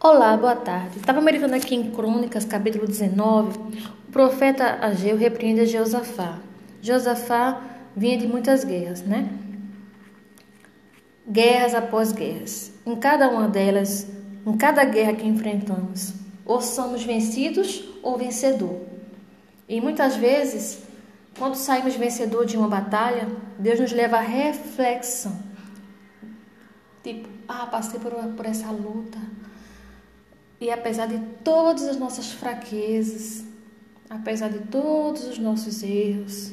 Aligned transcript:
Olá, 0.00 0.36
boa 0.36 0.54
tarde. 0.54 0.98
Estava 0.98 1.20
meditando 1.20 1.56
aqui 1.56 1.74
em 1.74 1.90
Crônicas, 1.90 2.44
capítulo 2.44 2.86
19. 2.86 3.58
O 3.58 4.12
profeta 4.12 4.78
Ageu 4.80 5.16
repreende 5.16 5.66
Jeosafá. 5.66 6.38
Jeosafá 6.80 7.60
vinha 7.96 8.16
de 8.16 8.28
muitas 8.28 8.62
guerras, 8.62 9.02
né? 9.02 9.28
Guerras 11.28 11.74
após 11.74 12.12
guerras. 12.12 12.70
Em 12.86 12.94
cada 12.94 13.28
uma 13.28 13.48
delas, 13.48 14.06
em 14.46 14.56
cada 14.56 14.84
guerra 14.84 15.14
que 15.14 15.26
enfrentamos, 15.26 16.14
ou 16.46 16.60
somos 16.60 17.02
vencidos 17.02 17.82
ou 18.00 18.16
vencedor. 18.16 18.80
E 19.68 19.80
muitas 19.80 20.14
vezes, 20.14 20.78
quando 21.36 21.56
saímos 21.56 21.96
vencedor 21.96 22.46
de 22.46 22.56
uma 22.56 22.68
batalha, 22.68 23.26
Deus 23.58 23.80
nos 23.80 23.90
leva 23.90 24.18
à 24.18 24.20
reflexão. 24.20 25.36
Tipo, 27.02 27.28
ah, 27.48 27.66
passei 27.66 27.98
por, 27.98 28.12
por 28.12 28.46
essa 28.46 28.70
luta 28.70 29.18
e 30.60 30.70
apesar 30.70 31.06
de 31.06 31.18
todas 31.44 31.86
as 31.86 31.96
nossas 31.96 32.32
fraquezas, 32.32 33.44
apesar 34.10 34.48
de 34.48 34.60
todos 34.60 35.24
os 35.24 35.38
nossos 35.38 35.82
erros, 35.82 36.52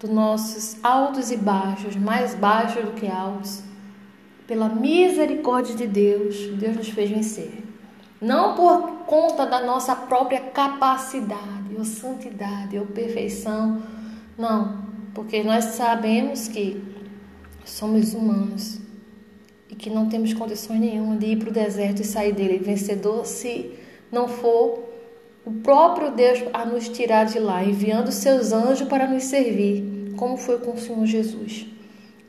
dos 0.00 0.10
nossos 0.10 0.76
altos 0.82 1.30
e 1.30 1.36
baixos, 1.36 1.96
mais 1.96 2.34
baixos 2.34 2.84
do 2.84 2.92
que 2.92 3.06
altos, 3.06 3.62
pela 4.46 4.68
misericórdia 4.68 5.74
de 5.74 5.86
Deus, 5.86 6.36
Deus 6.56 6.76
nos 6.76 6.88
fez 6.88 7.10
vencer. 7.10 7.62
Não 8.20 8.54
por 8.54 9.04
conta 9.06 9.44
da 9.44 9.60
nossa 9.60 9.94
própria 9.94 10.40
capacidade, 10.40 11.74
ou 11.76 11.84
santidade, 11.84 12.78
ou 12.78 12.86
perfeição, 12.86 13.82
não, 14.38 14.84
porque 15.12 15.42
nós 15.42 15.64
sabemos 15.66 16.48
que 16.48 16.82
somos 17.64 18.14
humanos 18.14 18.83
e 19.74 19.76
que 19.76 19.90
não 19.90 20.08
temos 20.08 20.32
condições 20.32 20.78
nenhuma 20.78 21.16
de 21.16 21.26
ir 21.26 21.36
para 21.36 21.50
o 21.50 21.52
deserto 21.52 22.00
e 22.00 22.04
sair 22.04 22.32
dele 22.32 22.58
vencedor 22.58 23.26
se 23.26 23.72
não 24.10 24.28
for 24.28 24.84
o 25.44 25.50
próprio 25.50 26.12
Deus 26.12 26.44
a 26.52 26.64
nos 26.64 26.88
tirar 26.88 27.24
de 27.24 27.40
lá, 27.40 27.62
enviando 27.64 28.12
seus 28.12 28.52
anjos 28.52 28.86
para 28.88 29.08
nos 29.08 29.24
servir, 29.24 30.14
como 30.16 30.36
foi 30.36 30.58
com 30.60 30.72
o 30.72 30.78
Senhor 30.78 31.04
Jesus. 31.04 31.66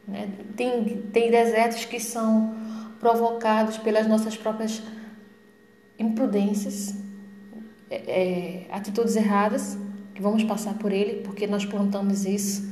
Né? 0.08 0.28
Tem, 0.58 0.84
tem 1.14 1.30
desertos 1.30 1.86
que 1.86 2.00
são 2.00 2.56
provocados 3.00 3.78
pelas 3.78 4.08
nossas 4.08 4.36
próprias 4.36 4.82
imprudências, 6.00 6.96
é, 7.90 7.96
é, 7.96 8.66
atitudes 8.72 9.16
erradas, 9.16 9.78
que 10.16 10.22
vamos 10.22 10.44
passar 10.44 10.74
por 10.74 10.92
ele, 10.92 11.22
porque 11.22 11.46
nós 11.46 11.64
plantamos 11.64 12.26
isso 12.26 12.68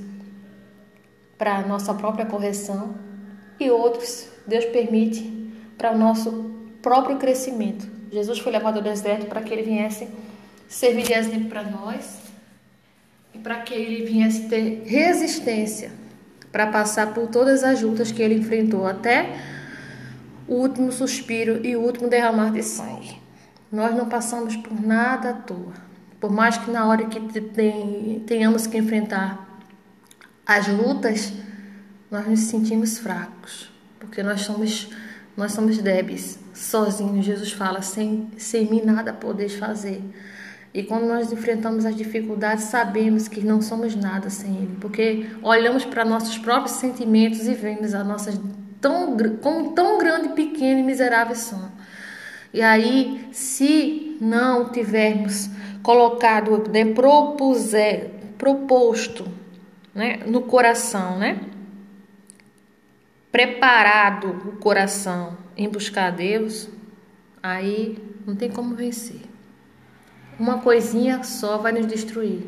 para 1.38 1.58
a 1.58 1.62
nossa 1.62 1.94
própria 1.94 2.26
correção, 2.26 2.96
e 3.60 3.70
outros 3.70 4.33
Deus 4.46 4.66
permite 4.66 5.44
para 5.78 5.94
o 5.94 5.98
nosso 5.98 6.52
próprio 6.82 7.18
crescimento. 7.18 7.88
Jesus 8.12 8.40
foi 8.40 8.52
levado 8.52 8.78
ao 8.78 8.84
deserto 8.84 9.26
para 9.26 9.42
que 9.42 9.54
ele 9.54 9.64
viesse 9.64 10.08
servir 10.68 11.04
de 11.04 11.14
exemplo 11.14 11.50
para 11.50 11.64
nós 11.64 12.20
e 13.34 13.40
para 13.40 13.62
que 13.62 13.74
ele 13.74 14.06
viesse 14.06 14.48
ter 14.48 14.84
resistência 14.86 15.92
para 16.52 16.68
passar 16.68 17.14
por 17.14 17.28
todas 17.28 17.64
as 17.64 17.82
lutas 17.82 18.12
que 18.12 18.22
ele 18.22 18.36
enfrentou 18.36 18.86
até 18.86 19.36
o 20.48 20.56
último 20.56 20.92
suspiro 20.92 21.66
e 21.66 21.76
o 21.76 21.82
último 21.82 22.08
derramar 22.08 22.52
de 22.52 22.62
sangue. 22.62 23.20
Nós 23.72 23.96
não 23.96 24.08
passamos 24.08 24.56
por 24.56 24.80
nada 24.80 25.32
à 25.32 25.34
toa. 25.34 25.74
Por 26.20 26.32
mais 26.32 26.58
que 26.58 26.70
na 26.70 26.86
hora 26.86 27.06
que 27.06 27.20
tenhamos 28.28 28.68
que 28.68 28.78
enfrentar 28.78 29.60
as 30.46 30.68
lutas, 30.68 31.34
nós 32.12 32.28
nos 32.28 32.42
sentimos 32.42 33.00
fracos 33.00 33.73
porque 34.04 34.22
nós 34.22 34.42
somos 34.42 34.90
nós 35.36 35.52
somos 35.52 35.78
débeis, 35.80 36.40
sozinhos. 36.54 37.26
Jesus 37.26 37.52
fala: 37.52 37.82
sem, 37.82 38.30
sem 38.38 38.70
mim 38.70 38.82
nada 38.84 39.12
podeis 39.12 39.56
fazer. 39.56 40.02
E 40.74 40.84
quando 40.84 41.06
nós 41.06 41.32
enfrentamos 41.32 41.86
as 41.86 41.96
dificuldades, 41.96 42.66
sabemos 42.66 43.28
que 43.28 43.42
não 43.42 43.62
somos 43.62 43.96
nada 43.96 44.30
sem 44.30 44.56
Ele, 44.58 44.78
porque 44.82 45.28
olhamos 45.44 45.86
para 45.86 46.04
nossos 46.04 46.38
próprios 46.38 46.78
sentimentos 46.78 47.48
e 47.48 47.54
vemos 47.54 47.94
a 47.94 48.04
nossas 48.04 48.40
tão, 48.82 49.16
como 49.40 49.74
tão 49.74 50.00
grande, 50.00 50.30
pequena 50.30 50.80
e 50.80 50.84
miserável 50.84 51.36
são. 51.36 51.72
E 52.52 52.62
aí, 52.62 53.28
se 53.32 54.18
não 54.20 54.72
tivermos 54.72 55.50
colocado, 55.84 56.70
né, 56.72 56.86
propuser, 56.86 58.12
proposto 58.38 59.28
né, 59.94 60.22
no 60.26 60.42
coração, 60.42 61.20
né? 61.20 61.40
Preparado 63.34 64.28
o 64.28 64.58
coração 64.58 65.36
em 65.58 65.68
buscar 65.68 66.12
Deus, 66.12 66.70
aí 67.42 67.98
não 68.28 68.36
tem 68.36 68.52
como 68.52 68.76
vencer. 68.76 69.22
Uma 70.40 70.60
coisinha 70.60 71.24
só 71.24 71.58
vai 71.58 71.72
nos 71.72 71.88
destruir. 71.88 72.44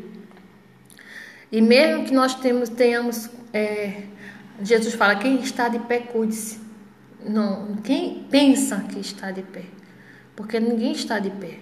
E 1.50 1.60
mesmo 1.60 2.04
que 2.04 2.14
nós 2.14 2.36
temos, 2.36 2.68
tenhamos, 2.68 3.28
é, 3.52 4.04
Jesus 4.62 4.94
fala, 4.94 5.16
quem 5.16 5.40
está 5.40 5.68
de 5.68 5.80
pé, 5.80 5.98
cuide-se. 5.98 6.60
Não, 7.28 7.74
quem 7.82 8.24
pensa 8.30 8.84
que 8.88 9.00
está 9.00 9.32
de 9.32 9.42
pé, 9.42 9.64
porque 10.36 10.60
ninguém 10.60 10.92
está 10.92 11.18
de 11.18 11.30
pé. 11.30 11.58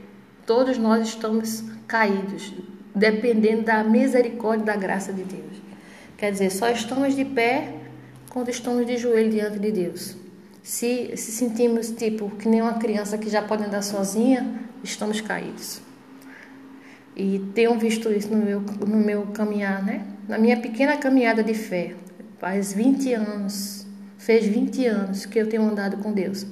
Todos 0.47 0.77
nós 0.77 1.09
estamos 1.09 1.65
caídos, 1.87 2.53
dependendo 2.95 3.63
da 3.63 3.83
misericórdia 3.83 4.65
e 4.65 4.67
da 4.67 4.77
graça 4.77 5.15
de 5.15 5.23
Deus. 5.23 5.63
Quer 6.19 6.31
dizer, 6.31 6.51
só 6.51 6.69
estamos 6.69 7.17
de 7.17 7.25
pé 7.25 7.84
quando 8.35 8.49
estamos 8.49 8.85
de 8.85 8.97
joelho 8.97 9.31
diante 9.31 9.61
de 9.61 9.71
Deus. 9.71 10.17
Se, 10.61 11.17
se 11.17 11.31
sentimos 11.31 11.91
tipo 11.91 12.29
que 12.31 12.49
nem 12.49 12.61
uma 12.61 12.75
criança 12.75 13.17
que 13.17 13.31
já 13.31 13.41
pode 13.41 13.63
andar 13.63 13.81
sozinha, 13.81 14.61
estamos 14.83 15.21
caídos. 15.21 15.81
E 17.15 17.39
tenho 17.55 17.79
visto 17.79 18.11
isso 18.11 18.29
no 18.35 18.45
meu, 18.45 18.61
no 18.61 18.97
meu 18.97 19.27
caminhar, 19.29 19.85
né? 19.85 20.05
Na 20.27 20.37
minha 20.37 20.57
pequena 20.57 20.97
caminhada 20.97 21.45
de 21.45 21.55
fé, 21.55 21.95
faz 22.41 22.73
20 22.73 23.13
anos, 23.13 23.87
fez 24.19 24.45
20 24.45 24.85
anos 24.85 25.27
que 25.27 25.39
eu 25.39 25.49
tenho 25.49 25.63
andado 25.63 25.99
com 25.99 26.13
Deus. 26.13 26.45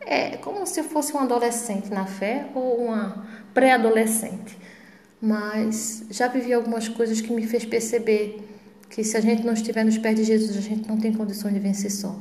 É 0.00 0.38
como 0.38 0.66
se 0.66 0.80
eu 0.80 0.84
fosse 0.84 1.12
uma 1.12 1.24
adolescente 1.24 1.90
na 1.90 2.06
fé 2.06 2.46
ou 2.54 2.86
uma 2.86 3.26
pré-adolescente. 3.52 4.56
Mas 5.20 6.04
já 6.10 6.26
vivi 6.26 6.54
algumas 6.54 6.88
coisas 6.88 7.20
que 7.20 7.30
me 7.34 7.46
fez 7.46 7.66
perceber 7.66 8.51
que 8.92 9.02
se 9.02 9.16
a 9.16 9.20
gente 9.20 9.42
não 9.42 9.54
estiver 9.54 9.84
nos 9.84 9.96
pés 9.96 10.14
de 10.16 10.22
Jesus, 10.22 10.54
a 10.54 10.60
gente 10.60 10.86
não 10.86 10.98
tem 10.98 11.14
condições 11.14 11.54
de 11.54 11.60
vencer 11.60 11.90
só. 11.90 12.14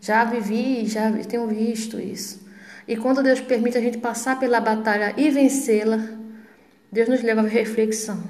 Já 0.00 0.24
vivi, 0.24 0.84
já 0.84 1.08
tenho 1.12 1.46
visto 1.46 2.00
isso. 2.00 2.44
E 2.88 2.96
quando 2.96 3.22
Deus 3.22 3.40
permite 3.40 3.78
a 3.78 3.80
gente 3.80 3.98
passar 3.98 4.36
pela 4.40 4.58
batalha 4.58 5.14
e 5.16 5.30
vencê-la, 5.30 6.04
Deus 6.90 7.08
nos 7.08 7.22
leva 7.22 7.42
à 7.42 7.44
reflexão, 7.44 8.20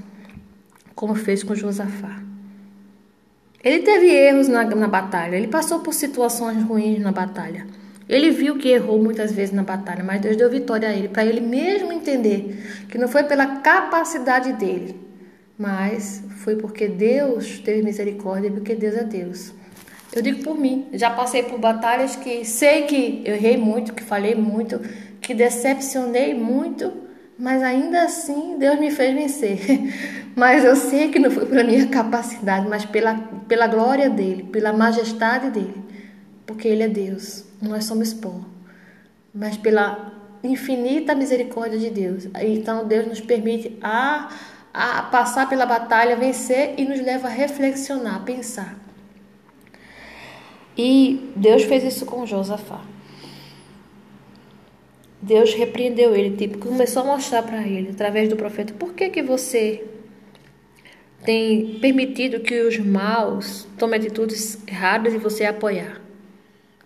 como 0.94 1.14
fez 1.14 1.42
com 1.42 1.54
Josafá. 1.54 2.22
Ele 3.64 3.78
teve 3.78 4.08
erros 4.08 4.46
na, 4.46 4.62
na 4.62 4.86
batalha, 4.86 5.36
ele 5.36 5.48
passou 5.48 5.80
por 5.80 5.94
situações 5.94 6.62
ruins 6.62 7.00
na 7.00 7.12
batalha. 7.12 7.66
Ele 8.06 8.30
viu 8.30 8.58
que 8.58 8.68
errou 8.68 9.02
muitas 9.02 9.32
vezes 9.32 9.54
na 9.54 9.62
batalha, 9.62 10.04
mas 10.04 10.20
Deus 10.20 10.36
deu 10.36 10.50
vitória 10.50 10.88
a 10.88 10.92
ele, 10.92 11.08
para 11.08 11.24
ele 11.24 11.40
mesmo 11.40 11.92
entender 11.92 12.84
que 12.90 12.98
não 12.98 13.08
foi 13.08 13.22
pela 13.22 13.46
capacidade 13.60 14.52
dele, 14.52 15.09
mas 15.60 16.24
foi 16.38 16.56
porque 16.56 16.88
Deus 16.88 17.58
teve 17.58 17.82
misericórdia 17.82 18.50
porque 18.50 18.74
Deus 18.74 18.94
é 18.94 19.04
Deus. 19.04 19.52
Eu 20.10 20.22
digo 20.22 20.42
por 20.42 20.58
mim, 20.58 20.88
já 20.94 21.10
passei 21.10 21.42
por 21.42 21.58
batalhas 21.58 22.16
que 22.16 22.46
sei 22.46 22.84
que 22.84 23.20
eu 23.26 23.34
errei 23.34 23.58
muito, 23.58 23.92
que 23.92 24.02
falei 24.02 24.34
muito, 24.34 24.80
que 25.20 25.34
decepcionei 25.34 26.32
muito, 26.32 26.90
mas 27.38 27.62
ainda 27.62 28.04
assim 28.04 28.56
Deus 28.58 28.80
me 28.80 28.90
fez 28.90 29.14
vencer. 29.14 29.60
Mas 30.34 30.64
eu 30.64 30.76
sei 30.76 31.08
que 31.10 31.18
não 31.18 31.30
foi 31.30 31.44
pela 31.44 31.64
minha 31.64 31.86
capacidade, 31.88 32.66
mas 32.66 32.84
pela, 32.84 33.16
pela 33.48 33.66
glória 33.66 34.08
dele, 34.08 34.44
pela 34.44 34.72
majestade 34.72 35.50
dele, 35.50 35.74
porque 36.46 36.68
ele 36.68 36.84
é 36.84 36.88
Deus, 36.88 37.44
nós 37.60 37.84
somos 37.84 38.14
pó, 38.14 38.40
mas 39.34 39.56
pela 39.56 40.12
infinita 40.42 41.16
misericórdia 41.16 41.78
de 41.78 41.90
Deus. 41.90 42.28
Então 42.40 42.86
Deus 42.86 43.08
nos 43.08 43.20
permite 43.20 43.76
a 43.82 44.30
a 44.72 45.02
passar 45.02 45.48
pela 45.48 45.66
batalha, 45.66 46.16
vencer 46.16 46.74
e 46.78 46.84
nos 46.84 47.00
leva 47.00 47.28
a 47.28 47.30
reflexionar, 47.30 48.16
a 48.16 48.20
pensar. 48.20 48.78
E 50.76 51.32
Deus 51.36 51.64
fez 51.64 51.84
isso 51.84 52.06
com 52.06 52.24
Josafá. 52.24 52.80
Deus 55.20 55.52
repreendeu 55.52 56.16
ele, 56.16 56.36
tipo, 56.36 56.58
começou 56.58 57.02
a 57.02 57.06
mostrar 57.06 57.42
para 57.42 57.66
ele, 57.66 57.90
através 57.90 58.28
do 58.28 58.36
profeta, 58.36 58.72
por 58.72 58.94
que 58.94 59.10
que 59.10 59.22
você 59.22 59.84
tem 61.22 61.78
permitido 61.78 62.40
que 62.40 62.62
os 62.62 62.78
maus 62.78 63.68
tomem 63.76 64.00
atitudes 64.00 64.58
erradas 64.66 65.12
e 65.12 65.18
você 65.18 65.44
apoiar? 65.44 66.00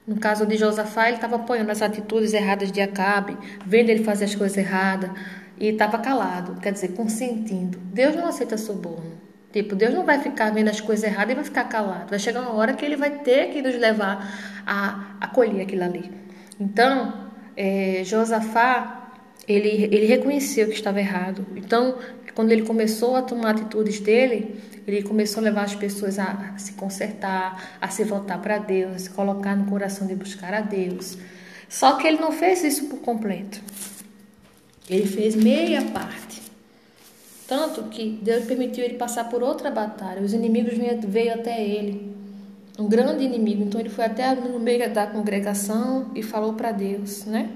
No 0.07 0.19
caso 0.19 0.45
de 0.45 0.57
Josafá, 0.57 1.07
ele 1.07 1.17
estava 1.17 1.37
apoiando 1.37 1.71
as 1.71 1.81
atitudes 1.81 2.35
erradas 2.35 2.73
de 2.73 2.81
Acabe, 2.81 3.39
vendo 3.65 3.91
ele 3.91 4.03
fazer 4.03 4.25
as 4.25 4.35
coisas 4.35 4.59
erradas, 4.59 5.11
e 5.59 5.69
estava 5.69 5.99
calado, 5.99 6.61
quer 6.61 6.73
dizer, 6.73 6.89
consentindo. 6.89 7.79
Deus 7.79 8.15
não 8.17 8.27
aceita 8.27 8.57
suborno. 8.57 9.15
Tipo, 9.53 9.77
Deus 9.77 9.95
não 9.95 10.05
vai 10.05 10.21
ficar 10.21 10.51
vendo 10.53 10.69
as 10.69 10.81
coisas 10.81 11.05
erradas 11.05 11.33
e 11.33 11.35
vai 11.37 11.45
ficar 11.45 11.65
calado. 11.65 12.11
Vai 12.11 12.19
chegar 12.19 12.41
uma 12.41 12.55
hora 12.55 12.73
que 12.73 12.85
ele 12.85 12.97
vai 12.97 13.11
ter 13.19 13.51
que 13.51 13.63
nos 13.63 13.77
levar 13.77 14.63
a 14.67 15.17
acolher 15.21 15.63
aquilo 15.63 15.85
ali. 15.85 16.11
Então, 16.59 17.31
é, 17.57 18.03
Josafá, 18.05 19.13
ele, 19.47 19.85
ele 19.85 20.07
reconheceu 20.07 20.67
que 20.67 20.75
estava 20.75 20.99
errado. 20.99 21.47
Então, 21.55 21.99
quando 22.35 22.51
ele 22.51 22.63
começou 22.63 23.15
a 23.15 23.23
tomar 23.23 23.51
atitudes 23.51 24.01
dele, 24.01 24.61
ele 24.87 25.03
começou 25.03 25.41
a 25.41 25.45
levar 25.45 25.63
as 25.63 25.75
pessoas 25.75 26.19
a 26.19 26.55
se 26.57 26.73
consertar, 26.73 27.79
a 27.81 27.89
se 27.89 28.03
voltar 28.03 28.39
para 28.39 28.59
Deus, 28.59 28.95
a 28.95 28.99
se 28.99 29.11
colocar 29.11 29.55
no 29.55 29.67
coração 29.67 30.07
de 30.07 30.17
buscar 30.17 30.53
a 30.53 30.61
Deus. 30.61 31.17
Só 31.69 31.93
que 31.97 32.09
ele 32.09 32.19
não 32.19 32.33
fez 32.33 32.65
isso 32.65 32.87
por 32.87 32.99
completo. 32.99 33.61
Ele 34.89 35.07
fez 35.07 35.35
meia 35.35 35.83
parte. 35.83 36.43
Tanto 37.47 37.85
que 37.85 38.19
Deus 38.23 38.45
permitiu 38.45 38.85
ele 38.85 38.95
passar 38.95 39.29
por 39.29 39.43
outra 39.43 39.71
batalha. 39.71 40.23
Os 40.23 40.33
inimigos 40.33 40.75
veio 41.07 41.35
até 41.35 41.63
ele. 41.63 42.15
Um 42.79 42.89
grande 42.89 43.25
inimigo. 43.25 43.63
Então 43.63 43.81
ele 43.81 43.91
foi 43.91 44.05
até 44.05 44.35
no 44.35 44.59
meio 44.59 44.93
da 44.93 45.07
congregação 45.07 46.11
e 46.15 46.23
falou 46.23 46.55
para 46.55 46.73
Deus, 46.73 47.25
né? 47.25 47.51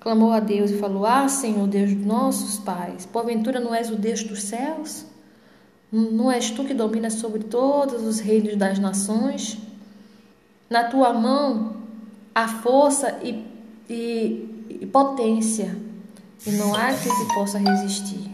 Clamou 0.00 0.32
a 0.32 0.40
Deus 0.40 0.70
e 0.70 0.78
falou: 0.78 1.06
Ah, 1.06 1.28
Senhor 1.28 1.66
Deus 1.66 1.92
dos 1.92 2.06
nossos 2.06 2.58
pais, 2.58 3.06
porventura 3.06 3.58
não 3.58 3.74
és 3.74 3.90
o 3.90 3.96
Deus 3.96 4.22
dos 4.22 4.42
céus? 4.42 5.04
Não 5.90 6.30
és 6.30 6.50
tu 6.50 6.64
que 6.64 6.74
dominas 6.74 7.14
sobre 7.14 7.44
todos 7.44 8.02
os 8.02 8.18
reinos 8.18 8.56
das 8.56 8.78
nações? 8.78 9.56
Na 10.68 10.84
tua 10.84 11.12
mão 11.12 11.76
há 12.34 12.48
força 12.48 13.20
e, 13.22 13.44
e, 13.88 14.76
e 14.80 14.86
potência, 14.86 15.76
e 16.46 16.50
não 16.52 16.74
há 16.74 16.92
quem 16.92 17.12
te 17.12 17.34
possa 17.34 17.58
resistir. 17.58 18.30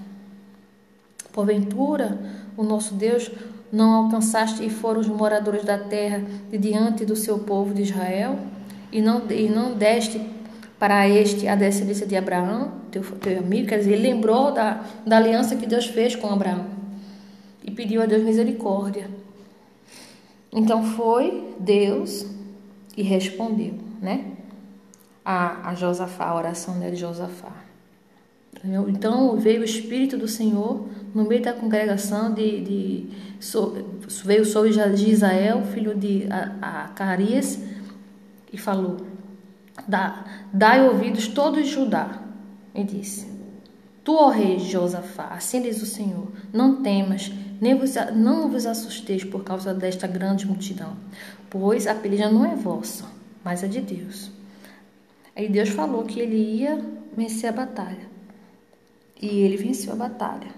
Porventura, 1.32 2.18
o 2.56 2.62
nosso 2.62 2.94
Deus 2.94 3.30
não 3.72 3.92
alcançaste 3.92 4.64
e 4.64 4.70
foram 4.70 5.00
os 5.00 5.08
moradores 5.08 5.64
da 5.64 5.78
terra 5.78 6.22
de 6.50 6.58
diante 6.58 7.04
do 7.04 7.14
seu 7.14 7.38
povo 7.38 7.72
de 7.72 7.82
Israel? 7.82 8.38
E 8.92 9.00
não, 9.00 9.22
e 9.30 9.48
não 9.48 9.74
deste 9.74 10.20
para 10.78 11.08
este 11.08 11.46
a 11.46 11.54
descendência 11.54 12.06
de 12.06 12.16
Abraão, 12.16 12.72
teu, 12.90 13.02
teu 13.02 13.38
amigo? 13.38 13.68
Quer 13.68 13.78
dizer, 13.78 13.92
ele 13.92 14.08
lembrou 14.08 14.52
da, 14.52 14.84
da 15.06 15.16
aliança 15.16 15.54
que 15.54 15.66
Deus 15.66 15.86
fez 15.86 16.16
com 16.16 16.28
Abraão 16.28 16.66
e 17.62 17.70
pediu 17.70 18.02
a 18.02 18.06
Deus 18.06 18.24
misericórdia. 18.24 19.08
Então 20.52 20.82
foi 20.82 21.54
Deus 21.60 22.26
e 22.96 23.02
respondeu, 23.02 23.74
né? 24.02 24.32
A, 25.24 25.70
a 25.70 25.74
Josafá, 25.74 26.26
a 26.26 26.34
oração 26.34 26.80
de 26.80 26.96
Josafá. 26.96 27.69
Então 28.88 29.36
veio 29.36 29.62
o 29.62 29.64
Espírito 29.64 30.18
do 30.18 30.28
Senhor 30.28 30.86
no 31.14 31.24
meio 31.24 31.42
da 31.42 31.52
congregação 31.52 32.32
de, 32.32 32.60
de 32.60 33.06
so, 33.38 33.74
veio 34.24 34.44
sobre 34.44 34.70
de 34.70 35.10
Israel, 35.10 35.62
filho 35.64 35.94
de 35.94 36.26
Acarias, 36.60 37.58
e 38.52 38.58
falou: 38.58 38.98
Dá, 39.88 40.24
Dai 40.52 40.86
ouvidos 40.86 41.28
todos 41.28 41.66
Judá, 41.66 42.22
e 42.74 42.84
disse: 42.84 43.26
Tu, 44.04 44.14
ó 44.14 44.28
rei 44.28 44.58
Josafá, 44.58 45.28
assim 45.32 45.62
diz 45.62 45.80
o 45.80 45.86
Senhor, 45.86 46.28
não 46.52 46.82
temas, 46.82 47.32
nem 47.60 47.74
vos, 47.74 47.94
não 48.14 48.50
vos 48.50 48.66
assusteis 48.66 49.24
por 49.24 49.42
causa 49.42 49.72
desta 49.72 50.06
grande 50.06 50.46
multidão, 50.46 50.96
pois 51.48 51.86
a 51.86 51.94
peleja 51.94 52.30
não 52.30 52.44
é 52.44 52.54
vossa, 52.54 53.04
mas 53.42 53.62
é 53.62 53.68
de 53.68 53.80
Deus. 53.80 54.30
Aí 55.34 55.48
Deus 55.48 55.70
falou 55.70 56.04
que 56.04 56.20
ele 56.20 56.36
ia 56.36 56.78
vencer 57.16 57.48
a 57.48 57.52
batalha. 57.52 58.09
E 59.20 59.40
ele 59.40 59.56
venceu 59.56 59.92
a 59.92 59.96
batalha. 59.96 60.48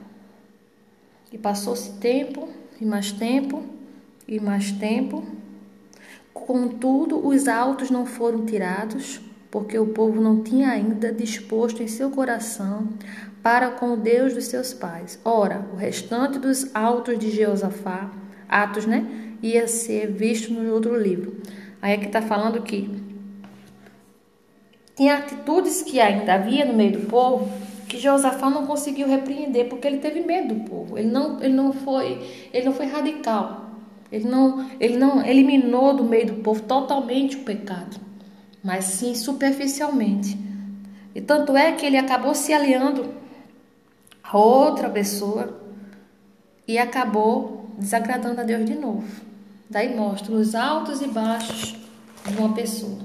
E 1.32 1.38
passou-se 1.38 1.92
tempo, 1.94 2.48
e 2.80 2.84
mais 2.84 3.10
tempo, 3.10 3.62
e 4.28 4.38
mais 4.38 4.70
tempo. 4.70 5.24
Contudo, 6.32 7.26
os 7.26 7.48
altos 7.48 7.90
não 7.90 8.06
foram 8.06 8.46
tirados, 8.46 9.20
porque 9.50 9.78
o 9.78 9.88
povo 9.88 10.20
não 10.20 10.42
tinha 10.42 10.70
ainda 10.70 11.12
disposto 11.12 11.82
em 11.82 11.88
seu 11.88 12.10
coração 12.10 12.88
para 13.42 13.70
com 13.70 13.94
o 13.94 13.96
Deus 13.96 14.32
dos 14.32 14.44
seus 14.44 14.72
pais. 14.72 15.18
Ora, 15.24 15.66
o 15.72 15.76
restante 15.76 16.38
dos 16.38 16.74
altos 16.74 17.18
de 17.18 17.30
Jeosafá, 17.30 18.10
atos, 18.48 18.86
né, 18.86 19.04
ia 19.42 19.66
ser 19.66 20.12
visto 20.12 20.52
no 20.52 20.72
outro 20.72 20.96
livro. 20.96 21.36
Aí 21.80 21.94
é 21.94 21.96
que 21.96 22.06
está 22.06 22.22
falando 22.22 22.62
que 22.62 22.88
tinha 24.94 25.16
atitudes 25.16 25.82
que 25.82 26.00
ainda 26.00 26.34
havia 26.34 26.64
no 26.64 26.74
meio 26.74 26.92
do 26.92 27.06
povo 27.06 27.50
que 27.92 27.98
Josafá 27.98 28.48
não 28.48 28.66
conseguiu 28.66 29.06
repreender 29.06 29.68
porque 29.68 29.86
ele 29.86 29.98
teve 29.98 30.20
medo 30.20 30.54
do 30.54 30.60
povo. 30.60 30.96
Ele 30.96 31.10
não, 31.10 31.38
ele 31.42 31.52
não 31.52 31.74
foi, 31.74 32.26
ele 32.50 32.64
não 32.64 32.72
foi 32.72 32.86
radical. 32.86 33.66
Ele 34.10 34.26
não, 34.26 34.66
ele 34.80 34.96
não 34.96 35.22
eliminou 35.22 35.94
do 35.94 36.02
meio 36.02 36.28
do 36.28 36.34
povo 36.42 36.62
totalmente 36.62 37.36
o 37.36 37.40
pecado, 37.40 38.00
mas 38.64 38.86
sim 38.86 39.14
superficialmente. 39.14 40.38
E 41.14 41.20
tanto 41.20 41.54
é 41.54 41.72
que 41.72 41.84
ele 41.84 41.98
acabou 41.98 42.34
se 42.34 42.54
aliando 42.54 43.10
a 44.24 44.38
outra 44.38 44.88
pessoa 44.88 45.60
e 46.66 46.78
acabou 46.78 47.66
desagradando 47.76 48.40
a 48.40 48.44
Deus 48.44 48.64
de 48.64 48.74
novo. 48.74 49.04
Daí 49.68 49.94
mostra 49.94 50.32
os 50.32 50.54
altos 50.54 51.02
e 51.02 51.08
baixos 51.08 51.76
de 52.26 52.38
uma 52.38 52.54
pessoa. 52.54 53.00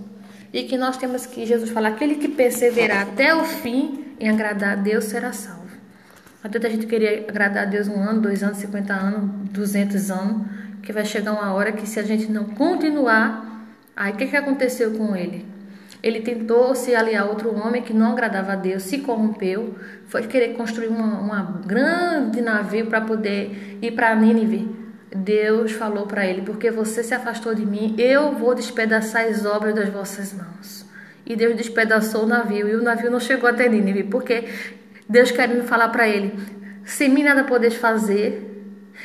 E 0.54 0.64
que 0.64 0.78
nós 0.78 0.96
temos 0.96 1.26
que 1.26 1.46
Jesus 1.46 1.72
falar: 1.72 1.90
aquele 1.90 2.16
que 2.16 2.30
perseverar 2.30 3.04
até 3.04 3.36
o 3.36 3.44
fim, 3.44 4.07
em 4.20 4.30
agradar 4.30 4.74
a 4.74 4.76
Deus 4.76 5.06
será 5.06 5.32
salvo. 5.32 5.68
Até 6.44 6.66
a 6.66 6.70
gente 6.70 6.88
queria 6.88 7.26
agradar 7.28 7.64
a 7.64 7.66
Deus 7.66 7.88
um 7.88 8.02
ano, 8.02 8.22
dois 8.22 8.44
anos, 8.44 8.58
cinquenta 8.58 8.94
anos, 8.94 9.50
duzentos 9.50 10.10
anos, 10.10 10.48
que 10.82 10.94
vai 10.94 11.04
chegar 11.04 11.34
uma 11.34 11.54
hora 11.54 11.72
que 11.72 11.88
se 11.88 12.00
a 12.00 12.04
gente 12.04 12.32
não 12.32 12.46
continuar, 12.46 13.66
aí 13.96 14.14
o 14.14 14.16
que, 14.16 14.28
que 14.28 14.38
aconteceu 14.38 14.92
com 14.92 15.16
ele? 15.16 15.46
Ele 16.02 16.22
tentou 16.22 16.76
se 16.76 16.96
aliar 16.96 17.24
a 17.24 17.30
outro 17.30 17.54
homem 17.56 17.82
que 17.82 17.92
não 17.92 18.12
agradava 18.12 18.54
a 18.54 18.56
Deus, 18.56 18.84
se 18.84 19.00
corrompeu, 19.00 19.76
foi 20.06 20.28
querer 20.28 20.54
construir 20.54 20.88
uma, 20.88 21.20
uma 21.20 21.62
grande 21.66 22.40
navio 22.40 22.86
para 22.86 23.02
poder 23.02 23.80
ir 23.82 23.92
para 23.92 24.16
Nínive. 24.16 24.74
Deus 25.14 25.72
falou 25.72 26.06
para 26.06 26.26
ele: 26.26 26.44
Porque 26.44 26.70
você 26.70 27.04
se 27.04 27.16
afastou 27.16 27.56
de 27.56 27.66
mim, 27.66 27.96
eu 27.98 28.34
vou 28.34 28.54
despedaçar 28.54 29.26
as 29.26 29.44
obras 29.44 29.74
das 29.74 29.90
vossas 29.90 30.34
mãos 30.34 30.77
e 31.28 31.36
Deus 31.36 31.58
despedaçou 31.58 32.24
o 32.24 32.28
navio 32.28 32.70
e 32.70 32.76
o 32.76 32.82
navio 32.82 33.12
não 33.12 33.20
chegou 33.20 33.50
até 33.50 33.68
Nínive, 33.68 34.04
porque 34.06 34.48
Deus 35.10 35.30
querendo 35.30 35.66
falar 35.66 35.90
para 35.90 36.08
ele: 36.08 36.34
sem 36.86 37.10
mim 37.10 37.22
nada 37.22 37.44
podes 37.44 37.76
fazer 37.76 38.32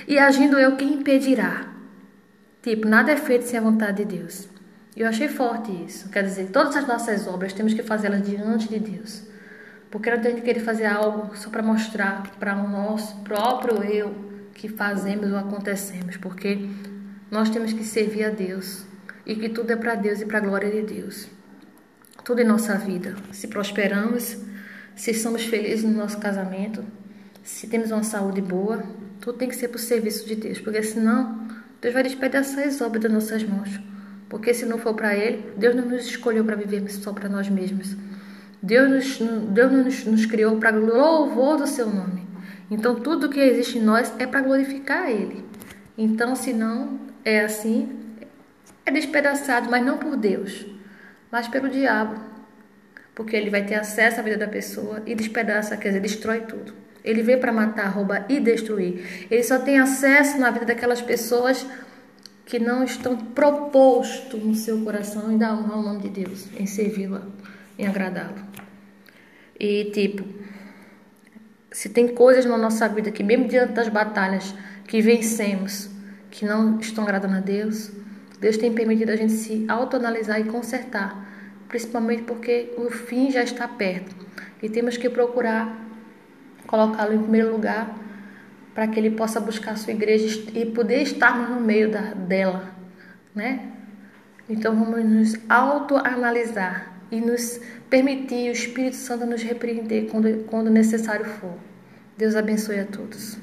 e 0.06 0.18
agindo 0.18 0.56
eu 0.58 0.76
quem 0.76 0.94
impedirá. 0.94 1.66
Tipo, 2.62 2.86
nada 2.86 3.10
é 3.10 3.16
feito 3.16 3.44
sem 3.44 3.58
a 3.58 3.62
vontade 3.62 4.04
de 4.04 4.18
Deus. 4.18 4.48
Eu 4.96 5.08
achei 5.08 5.26
forte 5.26 5.72
isso. 5.84 6.08
Quer 6.10 6.22
dizer, 6.22 6.50
todas 6.52 6.76
as 6.76 6.86
nossas 6.86 7.26
obras 7.26 7.52
temos 7.52 7.74
que 7.74 7.82
fazê-las 7.82 8.22
diante 8.22 8.68
de 8.68 8.78
Deus. 8.78 9.24
Porque 9.90 10.08
não 10.08 10.20
tem 10.20 10.36
que 10.36 10.42
querer 10.42 10.60
fazer 10.60 10.86
algo 10.86 11.36
só 11.36 11.50
para 11.50 11.62
mostrar 11.62 12.22
para 12.38 12.54
o 12.54 12.68
nosso 12.68 13.16
próprio 13.22 13.82
eu 13.82 14.14
que 14.54 14.68
fazemos 14.68 15.32
ou 15.32 15.38
acontecemos. 15.38 16.16
Porque 16.18 16.68
nós 17.32 17.50
temos 17.50 17.72
que 17.72 17.82
servir 17.82 18.24
a 18.24 18.30
Deus. 18.30 18.84
E 19.26 19.34
que 19.34 19.48
tudo 19.48 19.72
é 19.72 19.76
para 19.76 19.96
Deus 19.96 20.20
e 20.20 20.26
para 20.26 20.38
a 20.38 20.42
glória 20.42 20.70
de 20.70 20.82
Deus 20.82 21.28
tudo 22.24 22.40
em 22.40 22.44
nossa 22.44 22.74
vida. 22.76 23.14
Se 23.32 23.48
prosperamos, 23.48 24.36
se 24.94 25.14
somos 25.14 25.44
felizes 25.44 25.84
no 25.84 25.96
nosso 25.96 26.18
casamento, 26.18 26.84
se 27.42 27.66
temos 27.66 27.90
uma 27.90 28.02
saúde 28.02 28.40
boa, 28.40 28.82
tudo 29.20 29.38
tem 29.38 29.48
que 29.48 29.56
ser 29.56 29.68
para 29.68 29.76
o 29.76 29.80
serviço 29.80 30.26
de 30.26 30.36
Deus, 30.36 30.60
porque 30.60 30.82
senão 30.82 31.46
Deus 31.80 31.94
vai 31.94 32.02
despedaçar 32.02 32.66
as 32.66 32.80
obras 32.80 33.02
das 33.02 33.12
nossas 33.12 33.42
mãos. 33.42 33.80
Porque 34.28 34.54
se 34.54 34.64
não 34.64 34.78
for 34.78 34.94
para 34.94 35.14
Ele, 35.14 35.44
Deus 35.56 35.74
não 35.74 35.84
nos 35.84 36.06
escolheu 36.06 36.44
para 36.44 36.56
vivermos 36.56 36.94
só 36.94 37.12
para 37.12 37.28
nós 37.28 37.48
mesmos. 37.48 37.96
Deus 38.62 39.18
nos, 39.18 39.18
Deus 39.48 39.72
nos, 39.72 40.04
nos 40.04 40.26
criou 40.26 40.56
para 40.56 40.74
louvor 40.76 41.58
do 41.58 41.66
Seu 41.66 41.86
nome. 41.86 42.26
Então 42.70 42.94
tudo 42.94 43.28
que 43.28 43.40
existe 43.40 43.78
em 43.78 43.82
nós 43.82 44.12
é 44.18 44.26
para 44.26 44.40
glorificar 44.40 45.10
Ele. 45.10 45.44
Então, 45.98 46.34
se 46.34 46.54
não 46.54 46.98
é 47.22 47.40
assim, 47.40 47.90
é 48.86 48.90
despedaçado, 48.90 49.70
mas 49.70 49.84
não 49.84 49.98
por 49.98 50.16
Deus 50.16 50.71
mas 51.32 51.48
pelo 51.48 51.70
diabo. 51.70 52.20
Porque 53.14 53.34
ele 53.34 53.50
vai 53.50 53.64
ter 53.64 53.74
acesso 53.74 54.20
à 54.20 54.22
vida 54.22 54.36
da 54.36 54.48
pessoa 54.48 55.02
e 55.06 55.14
despedaça, 55.14 55.76
quer 55.76 55.88
dizer, 55.88 56.00
destrói 56.00 56.42
tudo. 56.42 56.74
Ele 57.02 57.22
veio 57.22 57.40
para 57.40 57.52
matar, 57.52 57.88
roubar 57.88 58.26
e 58.28 58.38
destruir. 58.38 59.26
Ele 59.30 59.42
só 59.42 59.58
tem 59.58 59.78
acesso 59.78 60.38
na 60.38 60.50
vida 60.50 60.66
daquelas 60.66 61.00
pessoas 61.00 61.66
que 62.44 62.58
não 62.58 62.84
estão 62.84 63.16
proposto 63.16 64.36
no 64.36 64.54
seu 64.54 64.82
coração 64.82 65.32
em 65.32 65.38
dar 65.38 65.54
honra 65.54 65.74
ao 65.74 65.82
nome 65.82 66.02
de 66.02 66.24
Deus, 66.24 66.48
em 66.58 66.66
servi-lo, 66.66 67.22
em 67.78 67.86
agradá-lo. 67.86 68.36
E 69.58 69.86
tipo, 69.86 70.24
se 71.70 71.88
tem 71.88 72.08
coisas 72.08 72.44
na 72.44 72.58
nossa 72.58 72.88
vida 72.88 73.10
que 73.10 73.22
mesmo 73.22 73.48
diante 73.48 73.72
das 73.72 73.88
batalhas 73.88 74.54
que 74.86 75.00
vencemos, 75.00 75.88
que 76.30 76.44
não 76.44 76.78
estão 76.78 77.04
agradando 77.04 77.36
a 77.36 77.40
Deus, 77.40 77.90
Deus 78.42 78.56
tem 78.56 78.72
permitido 78.72 79.10
a 79.10 79.16
gente 79.16 79.34
se 79.34 79.64
autoanalisar 79.68 80.40
e 80.40 80.44
consertar, 80.44 81.24
principalmente 81.68 82.24
porque 82.24 82.74
o 82.76 82.90
fim 82.90 83.30
já 83.30 83.44
está 83.44 83.68
perto 83.68 84.16
e 84.60 84.68
temos 84.68 84.96
que 84.96 85.08
procurar 85.08 85.78
colocá-lo 86.66 87.14
em 87.14 87.20
primeiro 87.20 87.52
lugar 87.52 87.96
para 88.74 88.88
que 88.88 88.98
ele 88.98 89.12
possa 89.12 89.38
buscar 89.38 89.72
a 89.72 89.76
sua 89.76 89.92
igreja 89.92 90.42
e 90.54 90.66
poder 90.66 91.02
estarmos 91.02 91.50
no 91.50 91.60
meio 91.60 91.88
da, 91.88 92.14
dela, 92.14 92.74
né? 93.32 93.70
Então 94.48 94.74
vamos 94.74 95.04
nos 95.04 95.36
autoanalisar 95.48 96.94
e 97.12 97.20
nos 97.20 97.60
permitir 97.88 98.48
o 98.48 98.52
Espírito 98.52 98.96
Santo 98.96 99.24
nos 99.24 99.40
repreender 99.40 100.08
quando, 100.10 100.44
quando 100.46 100.68
necessário 100.68 101.26
for. 101.26 101.54
Deus 102.18 102.34
abençoe 102.34 102.80
a 102.80 102.86
todos. 102.86 103.38